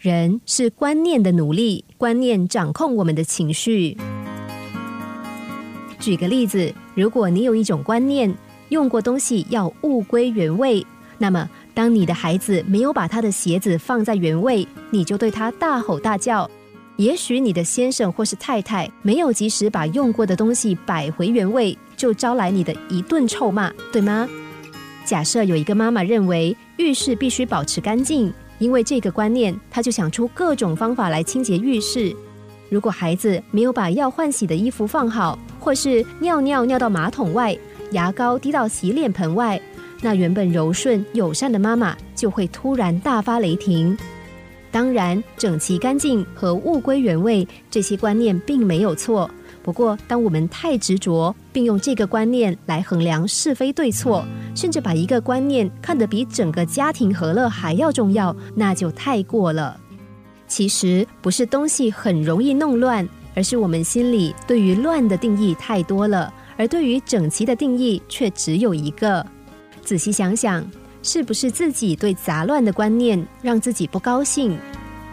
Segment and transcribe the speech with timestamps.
[0.00, 3.94] 人是观念的奴隶，观念掌控我们的情绪。
[5.98, 8.34] 举个例子，如果你有一种观念，
[8.70, 10.86] 用过东西要物归原位，
[11.18, 16.50] 那么当你的孩子没有把他的鞋子放在原位，你就对他大吼大叫。
[16.96, 24.26] 也许你的先生或是太太没有及时把用过的东西摆回原位，就招来你的一顿臭骂，对吗？
[25.04, 32.14] 假设有一个妈妈认为浴室必须保持干净，因为这个观念，她就想出各种方法来清洁浴室。
[32.68, 37.58] 如果孩子没有把要换洗的衣服放好，或是尿尿尿到马桶外，
[37.90, 39.60] 牙膏滴到洗脸盆外，
[40.00, 43.98] 那原本柔顺友善的妈妈就会突然大发雷霆。
[44.70, 49.28] 当然，整齐干净和物归原位这些观念并没有错。
[49.64, 54.24] 不过，当我们太执着，并用这个观念来衡量是非对错，
[54.54, 59.78] 甚至把一个观念看得比整个家庭和乐还要重要，那就太过了。
[60.46, 69.24] 其实不是东西很容易弄乱，而是我们心里对于乱的定义太多了，而对于整齐的定义却只有一个。
[69.82, 70.64] 仔细想想，
[71.02, 74.58] 是不是自己对杂乱的观念让自己不高兴？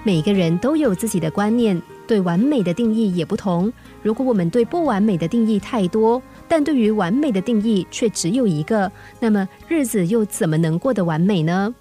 [0.04, 3.72] 每个人都有自己的观念，对完美的定义也不同。
[4.02, 11.74] 如果我们对不完美的定义太多，但对于完美的定义却只有一个，那么日子又怎么能过得完美呢？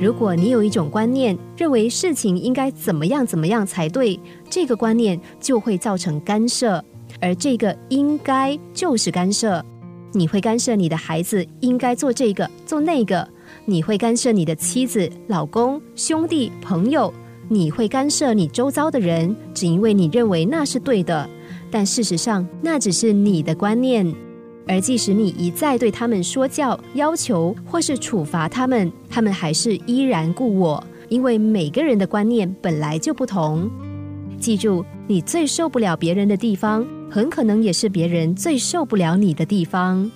[0.00, 6.84] 如果你有一种观念，认为事情应该怎么样怎么样才对，这个观念就会造成干涉，
[7.20, 9.64] 而这个应该就是干涉。
[10.12, 13.28] 你会干涉你的孩子应该做这个做那个，
[13.64, 17.12] 你会干涉你的妻子、老公、兄弟、朋友。
[17.50, 21.28] 你会干涉你周遭的人，只因为你认为那是对的，
[21.70, 24.06] 但事实上那只是你的观念。
[24.66, 33.70] 而即使你一再对他们说教、要求或是处罚他们，他们还是依然故我，因为每个人的观念本来就不同。
[34.38, 40.10] 记住，你最受不了别人的地方，很可能也是别人最受不了你的地方。